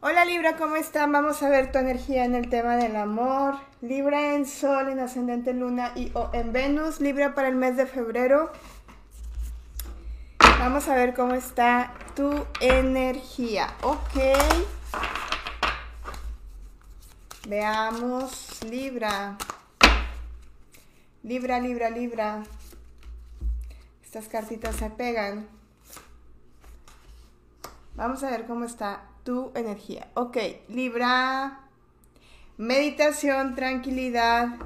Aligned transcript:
Hola 0.00 0.24
Libra, 0.24 0.56
¿cómo 0.56 0.76
están? 0.76 1.10
Vamos 1.10 1.42
a 1.42 1.48
ver 1.48 1.72
tu 1.72 1.78
energía 1.78 2.24
en 2.24 2.36
el 2.36 2.48
tema 2.48 2.76
del 2.76 2.94
amor. 2.94 3.56
Libra 3.80 4.32
en 4.32 4.46
Sol, 4.46 4.90
en 4.90 5.00
Ascendente 5.00 5.52
Luna 5.52 5.90
y 5.96 6.12
o 6.14 6.30
en 6.32 6.52
Venus. 6.52 7.00
Libra 7.00 7.34
para 7.34 7.48
el 7.48 7.56
mes 7.56 7.76
de 7.76 7.84
febrero. 7.84 8.52
Vamos 10.60 10.88
a 10.88 10.94
ver 10.94 11.14
cómo 11.14 11.34
está 11.34 11.92
tu 12.14 12.46
energía. 12.60 13.74
Ok. 13.82 14.38
Veamos, 17.48 18.62
Libra. 18.70 19.36
Libra, 21.24 21.58
Libra, 21.58 21.90
Libra. 21.90 22.44
Estas 24.04 24.28
cartitas 24.28 24.76
se 24.76 24.90
pegan. 24.90 25.48
Vamos 27.96 28.22
a 28.22 28.30
ver 28.30 28.46
cómo 28.46 28.64
está 28.64 29.02
tu 29.28 29.52
energía. 29.54 30.08
Ok, 30.14 30.38
Libra, 30.70 31.60
meditación, 32.56 33.54
tranquilidad. 33.56 34.56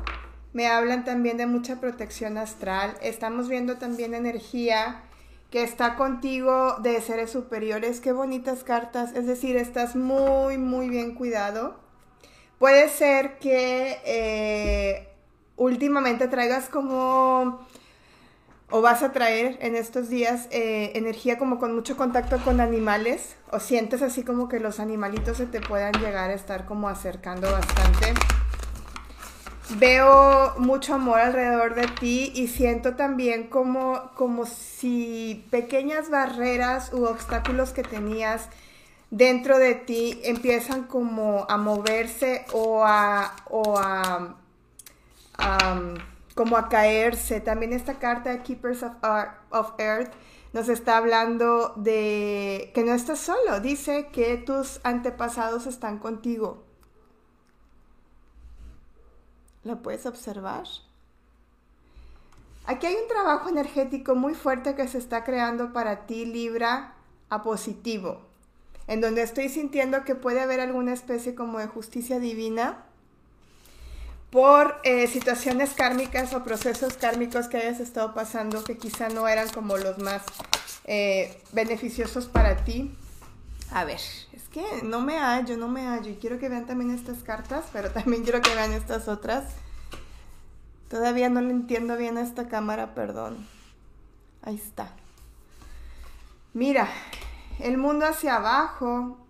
Me 0.53 0.69
hablan 0.69 1.05
también 1.05 1.37
de 1.37 1.47
mucha 1.47 1.80
protección 1.80 2.39
astral. 2.39 2.95
Estamos 3.03 3.48
viendo 3.48 3.79
también 3.79 4.15
energía 4.15 5.03
que 5.51 5.65
está 5.65 5.97
contigo 5.97 6.77
de 6.79 7.01
seres 7.01 7.33
superiores. 7.33 7.98
Qué 7.98 8.12
bonitas 8.12 8.62
cartas. 8.62 9.12
Es 9.17 9.27
decir, 9.27 9.56
estás 9.56 9.97
muy, 9.97 10.59
muy 10.59 10.89
bien 10.89 11.17
cuidado. 11.17 11.75
Puede 12.61 12.89
ser 12.89 13.41
que 13.41 13.98
eh, 14.05 15.09
últimamente 15.56 16.29
traigas 16.29 16.69
como 16.69 17.67
o 18.73 18.81
vas 18.81 19.03
a 19.03 19.12
traer 19.12 19.59
en 19.61 19.77
estos 19.77 20.09
días 20.09 20.49
eh, 20.51 20.93
energía 20.95 21.37
como 21.37 21.59
con 21.59 21.75
mucho 21.75 21.97
contacto 21.97 22.39
con 22.39 22.59
animales 22.61 23.37
o 23.51 23.61
sientes 23.61 24.01
así 24.01 24.25
como 24.25 24.48
que 24.48 24.61
los 24.61 24.81
animalitos 24.81 25.37
se 25.37 25.47
te 25.47 25.61
puedan 25.61 25.93
llegar 26.01 26.31
a 26.31 26.35
estar 26.35 26.65
como 26.65 26.89
acercando 26.89 27.53
bastante. 27.53 28.15
Veo 29.77 30.55
mucho 30.59 30.95
amor 30.95 31.20
alrededor 31.20 31.75
de 31.75 31.87
ti 31.87 32.33
y 32.34 32.48
siento 32.48 32.97
también 32.97 33.48
como, 33.48 34.11
como 34.17 34.47
si 34.47 35.47
pequeñas 35.50 36.09
barreras 36.09 36.93
u 36.95 37.05
obstáculos 37.05 37.73
que 37.73 37.83
tenías 37.83 38.48
dentro 39.11 39.59
de 39.59 39.75
ti 39.75 40.19
empiezan 40.25 40.84
como 40.84 41.47
a 41.48 41.59
moverse 41.59 42.47
o 42.53 42.84
a, 42.84 43.37
o 43.50 43.78
a 43.78 44.37
como 46.34 46.56
a 46.56 46.69
caerse. 46.69 47.41
También 47.41 47.72
esta 47.72 47.98
carta 47.98 48.30
de 48.30 48.42
Keepers 48.42 48.83
of, 48.83 49.72
Earth 49.78 50.12
nos 50.52 50.69
está 50.69 50.97
hablando 50.97 51.72
de 51.77 52.70
que 52.75 52.84
no 52.84 52.92
estás 52.92 53.20
solo. 53.20 53.61
Dice 53.61 54.08
que 54.12 54.36
tus 54.36 54.80
antepasados 54.84 55.66
están 55.66 55.98
contigo. 55.98 56.64
¿Lo 59.64 59.80
puedes 59.83 60.06
observar? 60.06 60.64
Aquí 62.64 62.86
hay 62.86 62.94
un 62.94 63.08
trabajo 63.08 63.48
energético 63.48 64.14
muy 64.14 64.34
fuerte 64.34 64.75
que 64.75 64.86
se 64.88 64.98
está 64.98 65.25
creando 65.25 65.72
para 65.72 66.06
ti, 66.06 66.27
Libra, 66.27 66.94
a 67.28 67.42
positivo, 67.42 68.20
en 68.86 69.00
donde 69.00 69.22
estoy 69.22 69.48
sintiendo 69.48 70.05
que 70.05 70.14
puede 70.14 70.41
haber 70.41 70.60
alguna 70.60 70.92
especie 70.92 71.34
como 71.34 71.58
de 71.58 71.66
justicia 71.66 72.20
divina 72.20 72.84
por 74.33 74.80
eh, 74.83 75.08
situaciones 75.08 75.75
kármicas 75.75 76.33
o 76.33 76.42
procesos 76.42 76.94
kármicos 76.94 77.48
que 77.48 77.58
hayas 77.58 77.80
estado 77.80 78.14
pasando 78.14 78.64
que 78.64 78.78
quizá 78.78 79.11
no 79.11 79.28
eran 79.28 79.50
como 79.50 79.77
los 79.77 79.98
más 79.98 80.22
eh, 80.84 81.38
beneficiosos 81.52 82.28
para 82.28 82.64
ti. 82.64 82.97
A 83.70 83.84
ver, 83.84 84.00
es 84.33 84.48
que 84.50 84.64
no 84.84 85.03
me 85.03 85.19
hallo, 85.19 85.58
no 85.58 85.69
me 85.69 85.86
hallo 85.86 86.08
y 86.08 86.14
quiero 86.14 86.38
que 86.38 86.48
vean 86.48 86.64
también 86.64 86.92
estas 86.92 87.22
cartas, 87.22 87.66
pero 87.75 87.91
también 87.92 88.22
quiero 88.22 88.41
que 88.41 88.55
vean 88.55 88.72
estas 88.72 89.06
otras. 89.06 89.44
Todavía 90.88 91.28
no 91.28 91.42
le 91.42 91.50
entiendo 91.50 91.98
bien 91.98 92.16
a 92.16 92.22
esta 92.22 92.48
cámara, 92.48 92.94
perdón. 92.94 93.47
Ahí 94.41 94.56
está. 94.56 94.92
Mira, 96.54 96.88
el 97.60 97.76
mundo 97.76 98.06
hacia 98.06 98.37
abajo, 98.37 99.22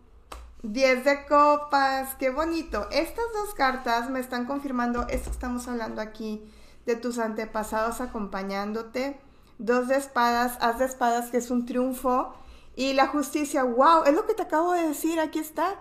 10 0.63 1.05
de 1.05 1.27
copas, 1.27 2.15
qué 2.21 2.31
bonito. 2.31 2.87
Estas 2.93 3.25
dos 3.35 3.53
cartas 3.53 4.09
me 4.11 4.21
están 4.21 4.47
confirmando 4.47 5.09
esto 5.09 5.31
que 5.31 5.35
estamos 5.35 5.67
hablando 5.67 6.01
aquí, 6.01 6.41
de 6.87 6.95
tus 6.95 7.19
antepasados 7.19 8.01
acompañándote. 8.01 9.19
Dos 9.59 9.89
de 9.89 9.97
espadas, 9.97 10.57
haz 10.61 10.79
de 10.79 10.85
espadas, 10.85 11.31
que 11.31 11.39
es 11.39 11.51
un 11.51 11.67
triunfo. 11.67 12.33
Y 12.77 12.93
la 12.93 13.09
justicia, 13.09 13.65
wow, 13.65 14.05
es 14.07 14.15
lo 14.15 14.25
que 14.25 14.35
te 14.35 14.43
acabo 14.43 14.73
de 14.73 14.87
decir, 14.87 15.19
aquí 15.19 15.41
está. 15.41 15.81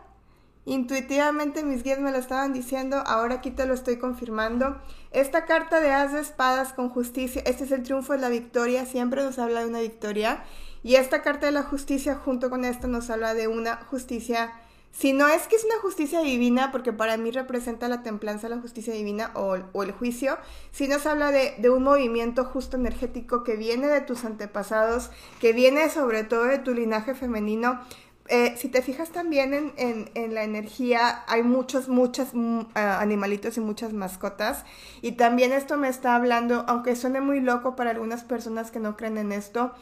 Intuitivamente 0.65 1.63
mis 1.63 1.83
guías 1.83 1.99
me 1.99 2.11
lo 2.11 2.17
estaban 2.17 2.51
diciendo, 2.51 3.03
ahora 3.05 3.35
aquí 3.35 3.51
te 3.51 3.67
lo 3.67 3.75
estoy 3.75 3.97
confirmando. 3.97 4.81
Esta 5.11 5.45
carta 5.45 5.79
de 5.79 5.91
haz 5.91 6.13
de 6.13 6.21
espadas 6.21 6.73
con 6.73 6.89
justicia, 6.89 7.43
este 7.45 7.65
es 7.65 7.71
el 7.71 7.83
triunfo 7.83 8.13
de 8.13 8.19
la 8.19 8.29
victoria, 8.29 8.87
siempre 8.87 9.23
nos 9.23 9.37
habla 9.37 9.59
de 9.59 9.67
una 9.67 9.79
victoria. 9.79 10.43
Y 10.81 10.95
esta 10.95 11.21
carta 11.21 11.45
de 11.45 11.51
la 11.51 11.63
justicia 11.63 12.15
junto 12.15 12.49
con 12.49 12.65
esta 12.65 12.87
nos 12.87 13.11
habla 13.11 13.35
de 13.35 13.47
una 13.47 13.75
justicia 13.85 14.51
si 14.91 15.13
no 15.13 15.27
es 15.27 15.47
que 15.47 15.55
es 15.55 15.63
una 15.63 15.79
justicia 15.81 16.21
divina, 16.21 16.71
porque 16.71 16.91
para 16.91 17.17
mí 17.17 17.31
representa 17.31 17.87
la 17.87 18.03
templanza, 18.03 18.49
la 18.49 18.59
justicia 18.59 18.93
divina 18.93 19.31
o, 19.35 19.55
el 19.55 19.91
juicio, 19.93 20.37
si 20.71 20.87
nos 20.87 21.05
habla 21.05 21.31
de, 21.31 21.69
un 21.69 21.83
movimiento 21.83 22.43
justo 22.43 22.77
energético 22.77 23.43
que 23.43 23.55
viene 23.55 23.87
de 23.87 24.01
tus 24.01 24.25
antepasados, 24.25 25.09
que 25.39 25.53
viene 25.53 25.89
sobre 25.89 26.23
todo 26.23 26.43
de 26.43 26.59
tu 26.59 26.73
linaje 26.73 27.15
femenino. 27.15 27.79
Eh, 28.27 28.55
si 28.57 28.69
te 28.69 28.81
fijas 28.81 29.09
también 29.09 29.73
en, 29.75 30.33
la 30.33 30.43
energía, 30.43 31.23
hay 31.27 31.43
muchos, 31.43 31.89
muchos 31.89 32.29
mm, 32.33 32.61
animalitos 32.75 33.57
y 33.57 33.61
muchas 33.61 33.93
mascotas. 33.93 34.65
Y 35.01 35.13
también 35.13 35.51
esto 35.51 35.77
me 35.77 35.89
está 35.89 36.15
hablando, 36.15 36.65
aunque 36.67 36.95
suene 36.95 37.21
muy 37.21 37.39
loco 37.39 37.75
para 37.75 37.91
algunas 37.91 38.23
personas 38.23 38.71
que 38.71 38.79
no 38.79 38.95
creen 38.95 39.17
en 39.17 39.31
esto, 39.31 39.73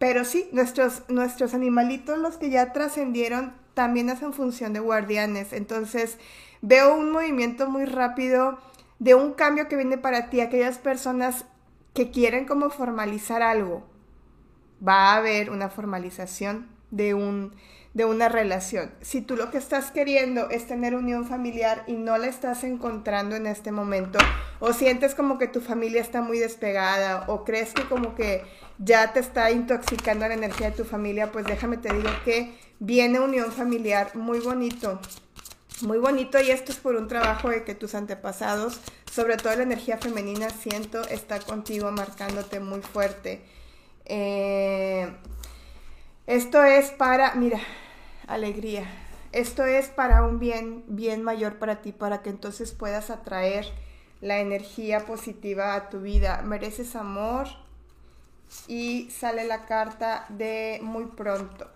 pero 0.00 0.24
sí, 0.24 0.48
nuestros, 0.52 1.02
nuestros 1.08 1.52
animalitos, 1.52 2.18
los 2.18 2.38
que 2.38 2.48
ya 2.48 2.72
trascendieron, 2.72 3.52
también 3.74 4.08
hacen 4.08 4.32
función 4.32 4.72
de 4.72 4.80
guardianes. 4.80 5.52
Entonces, 5.52 6.16
veo 6.62 6.96
un 6.96 7.12
movimiento 7.12 7.68
muy 7.68 7.84
rápido 7.84 8.58
de 8.98 9.14
un 9.14 9.34
cambio 9.34 9.68
que 9.68 9.76
viene 9.76 9.98
para 9.98 10.30
ti, 10.30 10.40
aquellas 10.40 10.78
personas 10.78 11.44
que 11.92 12.10
quieren 12.10 12.46
como 12.46 12.70
formalizar 12.70 13.42
algo. 13.42 13.86
Va 14.82 15.12
a 15.12 15.16
haber 15.16 15.50
una 15.50 15.68
formalización 15.68 16.66
de 16.90 17.14
un 17.14 17.52
de 17.92 18.04
una 18.04 18.28
relación. 18.28 18.92
Si 19.00 19.20
tú 19.20 19.36
lo 19.36 19.50
que 19.50 19.58
estás 19.58 19.90
queriendo 19.90 20.48
es 20.50 20.66
tener 20.66 20.94
unión 20.94 21.26
familiar 21.26 21.82
y 21.88 21.94
no 21.94 22.16
la 22.18 22.28
estás 22.28 22.62
encontrando 22.62 23.34
en 23.34 23.46
este 23.46 23.72
momento, 23.72 24.18
o 24.60 24.72
sientes 24.72 25.14
como 25.14 25.38
que 25.38 25.48
tu 25.48 25.60
familia 25.60 26.00
está 26.00 26.22
muy 26.22 26.38
despegada, 26.38 27.24
o 27.26 27.44
crees 27.44 27.72
que 27.72 27.82
como 27.88 28.14
que 28.14 28.44
ya 28.78 29.12
te 29.12 29.20
está 29.20 29.50
intoxicando 29.50 30.26
la 30.28 30.34
energía 30.34 30.70
de 30.70 30.76
tu 30.76 30.84
familia, 30.84 31.32
pues 31.32 31.46
déjame 31.46 31.78
te 31.78 31.92
digo 31.92 32.10
que 32.24 32.56
viene 32.78 33.18
unión 33.18 33.50
familiar 33.50 34.14
muy 34.14 34.38
bonito. 34.38 35.00
Muy 35.82 35.96
bonito 35.96 36.38
y 36.38 36.50
esto 36.50 36.72
es 36.72 36.78
por 36.78 36.94
un 36.94 37.08
trabajo 37.08 37.48
de 37.48 37.64
que 37.64 37.74
tus 37.74 37.94
antepasados, 37.94 38.80
sobre 39.10 39.38
todo 39.38 39.56
la 39.56 39.62
energía 39.62 39.96
femenina, 39.96 40.50
siento, 40.50 41.00
está 41.08 41.40
contigo 41.40 41.90
marcándote 41.90 42.60
muy 42.60 42.82
fuerte. 42.82 43.42
Eh, 44.04 45.10
esto 46.34 46.62
es 46.64 46.90
para, 46.90 47.34
mira, 47.34 47.60
alegría. 48.26 48.84
Esto 49.32 49.64
es 49.64 49.88
para 49.88 50.24
un 50.24 50.38
bien, 50.38 50.84
bien 50.88 51.22
mayor 51.22 51.58
para 51.58 51.82
ti, 51.82 51.92
para 51.92 52.22
que 52.22 52.30
entonces 52.30 52.72
puedas 52.72 53.10
atraer 53.10 53.66
la 54.20 54.38
energía 54.40 55.06
positiva 55.06 55.74
a 55.74 55.88
tu 55.88 56.00
vida. 56.00 56.42
Mereces 56.42 56.96
amor 56.96 57.46
y 58.66 59.10
sale 59.10 59.44
la 59.44 59.66
carta 59.66 60.26
de 60.28 60.80
muy 60.82 61.06
pronto 61.06 61.68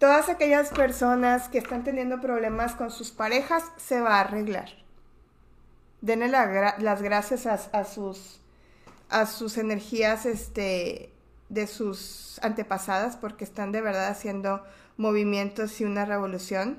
todas 0.00 0.30
aquellas 0.30 0.70
personas 0.70 1.48
que 1.50 1.58
están 1.58 1.84
teniendo 1.84 2.20
problemas 2.22 2.74
con 2.74 2.90
sus 2.90 3.12
parejas 3.12 3.62
se 3.76 4.00
va 4.00 4.16
a 4.16 4.20
arreglar. 4.20 4.70
Denle 6.00 6.28
las 6.28 7.02
gracias 7.02 7.46
a, 7.46 7.84
sus, 7.84 8.40
a 9.10 9.26
sus 9.26 9.58
energías 9.58 10.24
este, 10.24 11.12
de 11.50 11.66
sus 11.66 12.38
antepasadas 12.42 13.16
porque 13.16 13.44
están 13.44 13.72
de 13.72 13.82
verdad 13.82 14.08
haciendo 14.08 14.62
movimientos 14.96 15.80
y 15.80 15.84
una 15.84 16.06
revolución. 16.06 16.78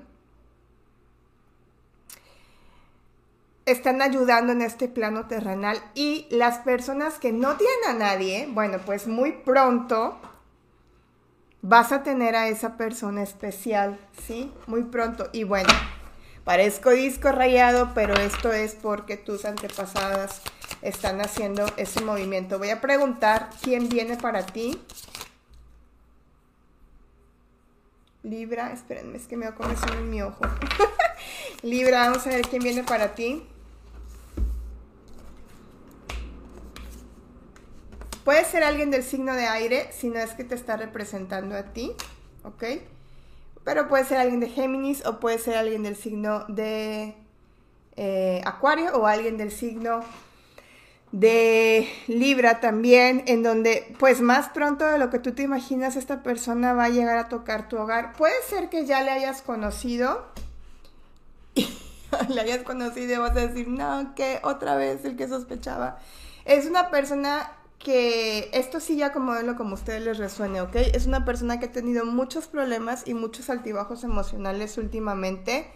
Están 3.66 4.02
ayudando 4.02 4.54
en 4.54 4.64
este 4.64 4.88
plano 4.88 5.28
terrenal 5.28 5.78
y 5.94 6.26
las 6.32 6.60
personas 6.60 7.20
que 7.20 7.32
no 7.32 7.58
tienen 7.58 7.90
a 7.90 7.94
nadie, 7.94 8.50
bueno, 8.52 8.80
pues 8.84 9.08
muy 9.08 9.34
pronto 9.34 10.20
vas 11.62 11.92
a 11.92 12.02
tener 12.02 12.36
a 12.36 12.48
esa 12.48 12.76
persona 12.76 13.22
especial, 13.22 14.00
¿sí? 14.26 14.52
Muy 14.66 14.84
pronto. 14.84 15.30
Y 15.32 15.44
bueno, 15.44 15.70
parezco 16.44 16.90
disco 16.90 17.32
rayado, 17.32 17.92
pero 17.94 18.16
esto 18.16 18.52
es 18.52 18.74
porque 18.76 19.18
tus 19.18 19.46
antepasadas 19.46 20.42
están 20.82 21.22
haciendo 21.22 21.66
ese 21.78 22.02
movimiento. 22.02 22.58
Voy 22.58 22.70
a 22.70 22.82
preguntar 22.82 23.50
quién 23.62 23.90
viene 23.90 24.18
para 24.18 24.46
ti. 24.46 24.80
Libra, 28.24 28.72
espérenme, 28.72 29.18
es 29.18 29.26
que 29.26 29.36
me 29.36 29.52
comer 29.54 29.78
solo 29.78 30.00
en 30.00 30.10
mi 30.10 30.22
ojo. 30.22 30.44
Libra, 31.64 32.10
vamos 32.10 32.26
a 32.28 32.30
ver 32.30 32.42
quién 32.42 32.62
viene 32.62 32.84
para 32.84 33.16
ti. 33.16 33.44
Puede 38.24 38.46
ser 38.46 38.64
alguien 38.64 38.92
del 38.92 39.04
signo 39.04 39.34
de 39.34 39.48
aire, 39.48 39.90
si 39.92 40.10
no 40.10 40.20
es 40.20 40.32
que 40.34 40.44
te 40.44 40.54
está 40.54 40.78
representando 40.78 41.56
a 41.58 41.74
ti, 41.74 41.94
¿ok? 42.44 42.64
Pero 43.64 43.88
puede 43.88 44.06
ser 44.06 44.18
alguien 44.20 44.40
de 44.40 44.50
Géminis 44.50 45.06
o 45.06 45.20
puede 45.20 45.40
ser 45.40 45.56
alguien 45.56 45.82
del 45.82 45.96
signo 45.96 46.46
de 46.48 47.16
eh, 47.96 48.42
Acuario 48.46 48.96
o 48.96 49.08
alguien 49.08 49.38
del 49.38 49.52
signo 49.52 50.02
de 51.12 51.90
Libra 52.08 52.60
también, 52.60 53.24
en 53.28 53.44
donde 53.44 53.96
pues 54.00 54.22
más 54.22 54.50
pronto 54.50 54.86
de 54.86 54.98
lo 54.98 55.10
que 55.10 55.20
tú 55.20 55.34
te 55.34 55.44
imaginas 55.44 55.96
esta 55.96 56.24
persona 56.24 56.74
va 56.74 56.86
a 56.86 56.90
llegar 56.90 57.18
a 57.18 57.28
tocar 57.28 57.68
tu 57.68 57.78
hogar. 57.78 58.14
Puede 58.14 58.42
ser 58.48 58.70
que 58.70 58.86
ya 58.86 59.02
le 59.02 59.12
hayas 59.12 59.42
conocido 59.42 60.26
y 61.54 61.68
le 62.30 62.42
hayas 62.42 62.64
conocido 62.64 63.14
y 63.14 63.18
vas 63.18 63.36
a 63.36 63.48
decir, 63.48 63.68
no, 63.68 64.16
que 64.16 64.40
otra 64.44 64.76
vez 64.76 65.04
el 65.04 65.18
que 65.18 65.28
sospechaba. 65.28 66.00
Es 66.46 66.66
una 66.66 66.90
persona 66.90 67.52
que 67.78 68.50
esto 68.54 68.80
sí 68.80 68.96
ya 68.96 69.12
como 69.12 69.34
lo 69.34 69.56
como 69.56 69.72
a 69.72 69.74
ustedes 69.74 70.04
les 70.04 70.18
resuene, 70.18 70.62
¿ok? 70.62 70.76
Es 70.76 71.08
una 71.08 71.26
persona 71.26 71.60
que 71.60 71.66
ha 71.66 71.72
tenido 71.72 72.06
muchos 72.06 72.48
problemas 72.48 73.08
y 73.08 73.14
muchos 73.14 73.50
altibajos 73.50 74.04
emocionales 74.04 74.78
últimamente. 74.78 75.68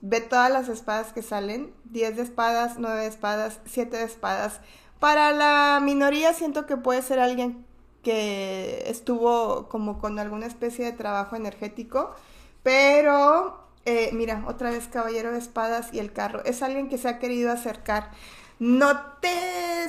Ve 0.00 0.20
todas 0.20 0.50
las 0.50 0.68
espadas 0.68 1.12
que 1.12 1.22
salen, 1.22 1.72
10 1.84 2.16
de 2.16 2.22
espadas, 2.22 2.76
9 2.78 3.00
de 3.00 3.06
espadas, 3.06 3.60
7 3.66 3.96
de 3.96 4.04
espadas. 4.04 4.60
Para 5.00 5.32
la 5.32 5.80
minoría 5.82 6.32
siento 6.32 6.66
que 6.66 6.76
puede 6.76 7.02
ser 7.02 7.18
alguien 7.18 7.66
que 8.02 8.84
estuvo 8.86 9.68
como 9.68 9.98
con 9.98 10.18
alguna 10.18 10.46
especie 10.46 10.84
de 10.84 10.92
trabajo 10.92 11.36
energético, 11.36 12.14
pero 12.62 13.68
eh, 13.84 14.10
mira, 14.12 14.44
otra 14.46 14.70
vez 14.70 14.86
caballero 14.86 15.32
de 15.32 15.38
espadas 15.38 15.92
y 15.92 15.98
el 15.98 16.12
carro. 16.12 16.44
Es 16.44 16.62
alguien 16.62 16.88
que 16.88 16.98
se 16.98 17.08
ha 17.08 17.18
querido 17.18 17.50
acercar. 17.50 18.10
No 18.58 19.00
te, 19.20 19.86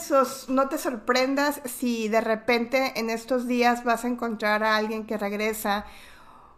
no 0.48 0.70
te 0.70 0.78
sorprendas 0.78 1.62
si 1.66 2.08
de 2.08 2.22
repente 2.22 2.94
en 3.00 3.10
estos 3.10 3.48
días 3.48 3.84
vas 3.84 4.06
a 4.06 4.08
encontrar 4.08 4.64
a 4.64 4.76
alguien 4.78 5.06
que 5.06 5.18
regresa 5.18 5.86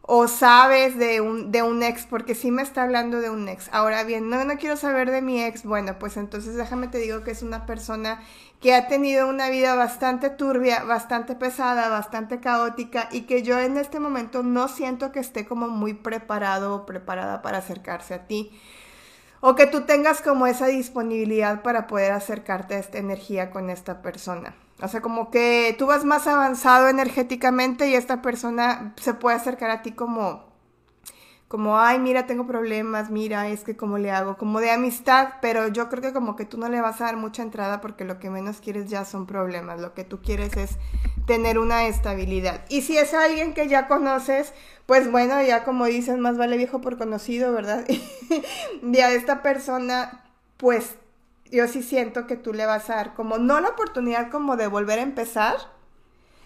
o 0.04 0.28
sabes 0.28 0.98
de 0.98 1.22
un, 1.22 1.52
de 1.52 1.64
un 1.64 1.84
ex, 1.84 2.06
porque 2.06 2.36
sí 2.36 2.52
me 2.52 2.62
está 2.62 2.84
hablando 2.84 3.22
de 3.22 3.30
un 3.30 3.48
ex. 3.48 3.70
Ahora 3.72 4.04
bien, 4.04 4.30
no, 4.30 4.44
no 4.44 4.58
quiero 4.58 4.76
saber 4.78 5.12
de 5.12 5.22
mi 5.22 5.42
ex. 5.44 5.64
Bueno, 5.64 5.98
pues 6.00 6.18
entonces 6.18 6.56
déjame 6.56 6.88
te 6.88 6.98
digo 6.98 7.24
que 7.24 7.32
es 7.32 7.44
una 7.44 7.66
persona 7.66 8.22
que 8.60 8.76
ha 8.76 8.88
tenido 8.88 9.28
una 9.28 9.50
vida 9.50 9.76
bastante 9.76 10.30
turbia, 10.30 10.84
bastante 10.84 11.36
pesada, 11.36 11.90
bastante 11.90 12.40
caótica 12.40 13.10
y 13.12 13.22
que 13.22 13.42
yo 13.42 13.60
en 13.60 13.78
este 13.78 14.00
momento 14.00 14.44
no 14.44 14.68
siento 14.68 15.12
que 15.12 15.20
esté 15.20 15.46
como 15.46 15.68
muy 15.68 15.94
preparado 15.94 16.76
o 16.76 16.86
preparada 16.86 17.42
para 17.42 17.58
acercarse 17.60 18.14
a 18.14 18.28
ti 18.28 18.52
o 19.42 19.56
que 19.56 19.68
tú 19.68 19.82
tengas 19.82 20.22
como 20.22 20.48
esa 20.48 20.68
disponibilidad 20.68 21.64
para 21.64 21.88
poder 21.88 22.14
acercarte 22.14 22.76
a 22.76 22.80
esta 22.80 23.00
energía 23.00 23.50
con 23.50 23.70
esta 23.70 24.02
persona. 24.02 24.56
O 24.82 24.88
sea, 24.88 25.02
como 25.02 25.30
que 25.30 25.76
tú 25.78 25.88
vas 25.88 26.06
más 26.06 26.28
avanzado 26.28 26.88
energéticamente 26.88 27.90
y 27.90 27.96
esta 27.96 28.22
persona 28.22 28.94
se 28.98 29.14
puede 29.14 29.36
acercar 29.36 29.70
a 29.70 29.82
ti 29.82 29.92
como, 29.92 30.46
como, 31.48 31.80
ay, 31.80 32.00
mira, 32.00 32.26
tengo 32.26 32.48
problemas, 32.48 33.12
mira, 33.12 33.48
es 33.50 33.64
que 33.64 33.76
cómo 33.76 33.98
le 33.98 34.10
hago, 34.10 34.38
como 34.38 34.60
de 34.60 34.72
amistad, 34.72 35.34
pero 35.42 35.68
yo 35.68 35.90
creo 35.90 36.02
que 36.02 36.14
como 36.14 36.36
que 36.36 36.46
tú 36.46 36.58
no 36.58 36.70
le 36.70 36.82
vas 36.82 37.02
a 37.02 37.06
dar 37.06 37.18
mucha 37.18 37.44
entrada 37.44 37.82
porque 37.82 38.06
lo 38.06 38.20
que 38.20 38.30
menos 38.30 38.60
quieres 38.60 38.90
ya 38.90 39.06
son 39.06 39.28
problemas, 39.28 39.80
lo 39.80 39.94
que 39.94 40.04
tú 40.04 40.22
quieres 40.22 40.56
es 40.58 40.78
tener 41.32 41.60
una 41.60 41.88
estabilidad. 41.88 42.66
Y 42.68 42.82
si 42.82 42.98
es 42.98 43.14
alguien 43.14 43.54
que 43.54 43.70
ya 43.70 43.88
conoces, 43.88 44.54
pues 44.86 45.10
bueno, 45.10 45.42
ya 45.42 45.64
como 45.64 45.86
dicen, 45.86 46.20
más 46.20 46.38
vale 46.38 46.58
viejo 46.58 46.82
por 46.82 46.98
conocido, 46.98 47.54
¿verdad? 47.54 47.88
y 48.84 49.00
a 49.00 49.14
esta 49.14 49.42
persona, 49.42 50.26
pues 50.58 50.96
yo 51.50 51.70
sí 51.70 51.84
siento 51.84 52.28
que 52.28 52.36
tú 52.36 52.52
le 52.52 52.66
vas 52.66 52.90
a 52.90 52.96
dar 52.96 53.14
como, 53.14 53.38
no 53.38 53.62
la 53.62 53.70
oportunidad 53.70 54.30
como 54.30 54.58
de 54.58 54.68
volver 54.68 55.00
a 55.00 55.04
empezar, 55.04 55.56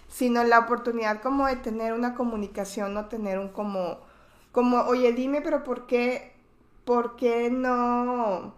sino 0.08 0.44
la 0.44 0.60
oportunidad 0.60 1.20
como 1.20 1.48
de 1.48 1.56
tener 1.56 1.92
una 1.94 2.14
comunicación, 2.14 2.94
no 2.94 3.08
tener 3.08 3.40
un 3.40 3.50
como, 3.50 4.02
como, 4.52 4.82
oye, 4.82 5.14
dime, 5.14 5.42
pero 5.42 5.64
¿por 5.64 5.88
qué, 5.88 6.32
por 6.86 7.16
qué 7.16 7.50
no, 7.50 8.54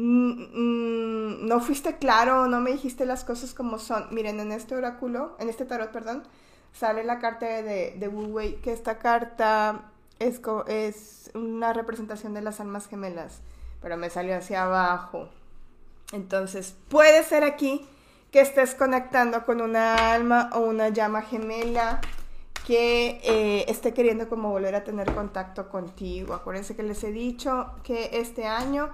no 0.00 1.60
fuiste 1.60 1.98
claro, 1.98 2.46
no 2.46 2.60
me 2.60 2.70
dijiste 2.70 3.04
las 3.04 3.24
cosas 3.24 3.52
como 3.52 3.78
son? 3.78 4.06
Miren, 4.12 4.38
en 4.38 4.52
este 4.52 4.76
oráculo, 4.76 5.36
en 5.40 5.48
este 5.48 5.64
tarot, 5.64 5.90
perdón, 5.90 6.22
sale 6.72 7.02
la 7.02 7.18
carta 7.18 7.46
de, 7.46 7.96
de 7.98 8.08
Wu 8.08 8.26
Wei, 8.26 8.56
que 8.56 8.72
esta 8.72 8.98
carta 8.98 9.90
es, 10.20 10.40
es 10.68 11.30
una 11.34 11.72
representación 11.72 12.32
de 12.32 12.42
las 12.42 12.60
almas 12.60 12.86
gemelas, 12.86 13.40
pero 13.82 13.96
me 13.96 14.08
salió 14.08 14.36
hacia 14.36 14.64
abajo. 14.64 15.28
Entonces, 16.12 16.76
puede 16.88 17.24
ser 17.24 17.42
aquí 17.42 17.84
que 18.30 18.40
estés 18.40 18.74
conectando 18.76 19.44
con 19.44 19.60
una 19.60 20.12
alma 20.12 20.50
o 20.52 20.60
una 20.60 20.90
llama 20.90 21.22
gemela 21.22 22.00
que 22.66 23.20
eh, 23.24 23.64
esté 23.68 23.94
queriendo 23.94 24.28
como 24.28 24.50
volver 24.50 24.74
a 24.74 24.84
tener 24.84 25.12
contacto 25.12 25.70
contigo. 25.70 26.34
Acuérdense 26.34 26.76
que 26.76 26.82
les 26.82 27.02
he 27.02 27.10
dicho 27.10 27.72
que 27.82 28.10
este 28.12 28.46
año 28.46 28.90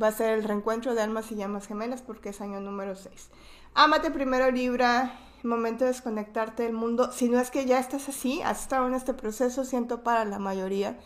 va 0.00 0.08
a 0.08 0.12
ser 0.12 0.38
el 0.38 0.44
reencuentro 0.44 0.94
de 0.94 1.02
almas 1.02 1.30
y 1.32 1.36
llamas 1.36 1.66
gemelas 1.66 2.02
porque 2.02 2.30
es 2.30 2.40
año 2.40 2.60
número 2.60 2.94
6. 2.94 3.30
Ámate 3.74 4.10
primero 4.10 4.50
Libra. 4.50 5.20
Momento 5.42 5.84
de 5.84 5.92
desconectarte 5.92 6.64
del 6.64 6.72
mundo, 6.72 7.12
si 7.12 7.28
no 7.28 7.38
es 7.38 7.52
que 7.52 7.66
ya 7.66 7.78
estás 7.78 8.08
así, 8.08 8.42
has 8.42 8.62
estado 8.62 8.88
en 8.88 8.94
este 8.94 9.14
proceso, 9.14 9.64
siento 9.64 10.02
para 10.02 10.24
la 10.24 10.40
mayoría 10.40 10.98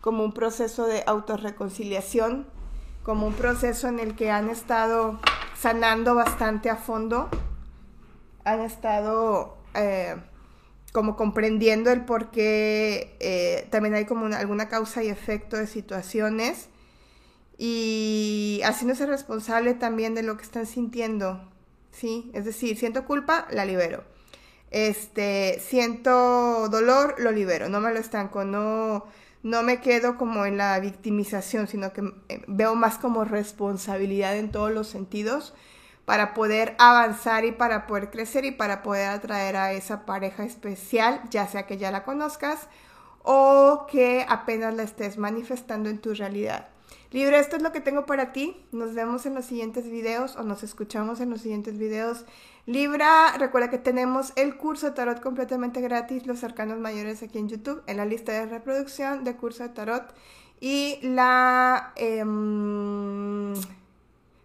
como 0.00 0.22
un 0.22 0.32
proceso 0.32 0.86
de 0.86 1.02
autorreconciliación, 1.06 2.46
como 3.02 3.26
un 3.26 3.34
proceso 3.34 3.88
en 3.88 3.98
el 3.98 4.14
que 4.14 4.30
han 4.30 4.48
estado 4.48 5.18
sanando 5.58 6.14
bastante 6.14 6.70
a 6.70 6.76
fondo, 6.76 7.28
han 8.44 8.60
estado 8.60 9.56
eh, 9.74 10.16
como 10.92 11.16
comprendiendo 11.16 11.90
el 11.90 12.04
por 12.04 12.30
qué 12.30 13.16
eh, 13.20 13.66
también 13.70 13.94
hay 13.94 14.06
como 14.06 14.26
alguna 14.26 14.68
causa 14.68 15.02
y 15.02 15.08
efecto 15.08 15.56
de 15.56 15.66
situaciones 15.66 16.69
y 17.62 18.60
haciéndose 18.64 19.04
responsable 19.06 19.74
también 19.74 20.14
de 20.14 20.22
lo 20.22 20.36
que 20.36 20.44
están 20.44 20.66
sintiendo 20.66 21.50
¿sí? 21.92 22.30
Es 22.34 22.44
decir, 22.44 22.76
siento 22.78 23.04
culpa, 23.04 23.46
la 23.50 23.64
libero. 23.64 24.04
Este, 24.70 25.60
siento 25.60 26.68
dolor, 26.68 27.16
lo 27.18 27.32
libero, 27.32 27.68
no 27.68 27.80
me 27.80 27.92
lo 27.92 27.98
estanco, 27.98 28.44
no, 28.44 29.04
no 29.42 29.62
me 29.62 29.80
quedo 29.80 30.16
como 30.16 30.46
en 30.46 30.56
la 30.56 30.78
victimización, 30.78 31.66
sino 31.66 31.92
que 31.92 32.12
eh, 32.28 32.42
veo 32.46 32.76
más 32.76 32.98
como 32.98 33.24
responsabilidad 33.24 34.36
en 34.36 34.52
todos 34.52 34.70
los 34.70 34.86
sentidos 34.86 35.54
para 36.04 36.34
poder 36.34 36.76
avanzar 36.78 37.44
y 37.44 37.52
para 37.52 37.86
poder 37.86 38.10
crecer 38.10 38.44
y 38.44 38.52
para 38.52 38.82
poder 38.82 39.08
atraer 39.08 39.56
a 39.56 39.72
esa 39.72 40.06
pareja 40.06 40.44
especial, 40.44 41.20
ya 41.30 41.46
sea 41.46 41.66
que 41.66 41.78
ya 41.78 41.90
la 41.90 42.04
conozcas 42.04 42.68
o 43.22 43.86
que 43.90 44.24
apenas 44.28 44.74
la 44.74 44.84
estés 44.84 45.18
manifestando 45.18 45.90
en 45.90 45.98
tu 45.98 46.14
realidad. 46.14 46.68
Libre, 47.12 47.40
esto 47.40 47.56
es 47.56 47.62
lo 47.62 47.72
que 47.72 47.80
tengo 47.80 48.06
para 48.06 48.32
ti. 48.32 48.56
Nos 48.70 48.94
vemos 48.94 49.26
en 49.26 49.34
los 49.34 49.44
siguientes 49.44 49.90
videos 49.90 50.36
o 50.36 50.44
nos 50.44 50.62
escuchamos 50.62 51.20
en 51.20 51.30
los 51.30 51.40
siguientes 51.40 51.76
videos. 51.76 52.24
Libra, 52.66 53.36
recuerda 53.36 53.68
que 53.68 53.78
tenemos 53.78 54.32
el 54.36 54.56
curso 54.56 54.86
de 54.86 54.92
tarot 54.92 55.20
completamente 55.20 55.80
gratis, 55.80 56.26
los 56.26 56.38
cercanos 56.38 56.78
mayores 56.78 57.20
aquí 57.24 57.38
en 57.38 57.48
YouTube, 57.48 57.82
en 57.88 57.96
la 57.96 58.04
lista 58.04 58.30
de 58.32 58.46
reproducción 58.46 59.24
de 59.24 59.34
curso 59.34 59.64
de 59.64 59.70
tarot. 59.70 60.14
Y 60.60 61.00
la 61.02 61.92
em, 61.96 63.54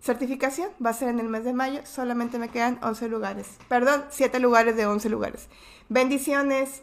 certificación 0.02 0.70
va 0.84 0.90
a 0.90 0.94
ser 0.94 1.10
en 1.10 1.20
el 1.20 1.28
mes 1.28 1.44
de 1.44 1.54
mayo. 1.54 1.82
Solamente 1.84 2.40
me 2.40 2.50
quedan 2.50 2.80
11 2.82 3.10
lugares. 3.10 3.58
Perdón, 3.70 4.06
7 4.10 4.40
lugares 4.40 4.76
de 4.76 4.88
11 4.88 5.08
lugares. 5.10 5.50
Bendiciones. 5.90 6.82